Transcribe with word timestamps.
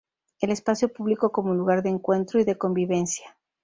el 0.39 0.49
espacio 0.49 0.91
público 0.91 1.31
como 1.31 1.53
lugar 1.53 1.83
de 1.83 1.89
encuentro 1.91 2.39
y 2.39 2.43
de 2.43 2.57
convivencia 2.57 3.37